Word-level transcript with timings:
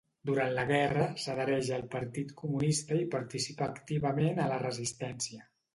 Durant 0.27 0.53
la 0.59 0.63
guerra, 0.71 1.03
s'adhereix 1.25 1.69
al 1.77 1.85
Partit 1.97 2.33
comunista 2.41 2.99
i 3.05 3.09
participa 3.19 3.69
activament 3.77 4.45
a 4.49 4.53
la 4.57 4.63
resistència. 4.71 5.51